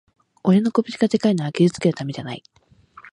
[0.43, 2.41] 俺の拳がでかいのは傷つけるためじゃない